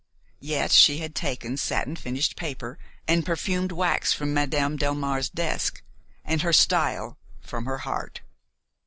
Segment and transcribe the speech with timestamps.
[0.39, 5.83] Yet she had taken satin finished paper and perfumed wax from Madame Delmare's desk,
[6.25, 8.21] and her style from her heart.